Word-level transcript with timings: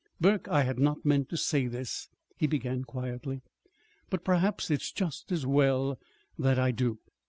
"Burke, 0.19 0.47
I 0.47 0.63
had 0.63 0.79
not 0.79 1.05
meant 1.05 1.29
to 1.29 1.37
say 1.37 1.67
this," 1.67 2.09
he 2.35 2.47
began 2.47 2.83
quietly; 2.85 3.43
"but 4.09 4.23
perhaps 4.25 4.71
it's 4.71 4.91
just 4.91 5.31
as 5.31 5.45
well 5.45 5.99
that 6.39 6.57
I 6.57 6.71
do. 6.71 6.97